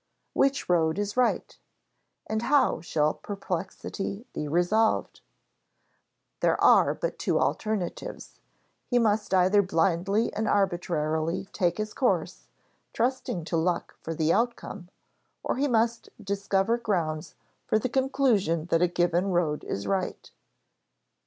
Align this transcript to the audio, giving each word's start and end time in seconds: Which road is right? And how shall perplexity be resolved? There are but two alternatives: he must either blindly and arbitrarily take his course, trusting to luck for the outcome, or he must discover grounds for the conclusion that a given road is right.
Which 0.33 0.67
road 0.67 0.97
is 0.97 1.15
right? 1.15 1.55
And 2.25 2.41
how 2.41 2.81
shall 2.81 3.13
perplexity 3.13 4.25
be 4.33 4.47
resolved? 4.47 5.21
There 6.39 6.59
are 6.59 6.95
but 6.95 7.19
two 7.19 7.39
alternatives: 7.39 8.39
he 8.87 8.97
must 8.97 9.31
either 9.31 9.61
blindly 9.61 10.33
and 10.33 10.47
arbitrarily 10.47 11.45
take 11.53 11.77
his 11.77 11.93
course, 11.93 12.47
trusting 12.93 13.45
to 13.45 13.57
luck 13.57 13.95
for 14.01 14.15
the 14.15 14.33
outcome, 14.33 14.89
or 15.43 15.57
he 15.57 15.67
must 15.67 16.09
discover 16.19 16.79
grounds 16.79 17.35
for 17.67 17.77
the 17.77 17.87
conclusion 17.87 18.65
that 18.71 18.81
a 18.81 18.87
given 18.87 19.27
road 19.27 19.63
is 19.65 19.85
right. 19.85 20.31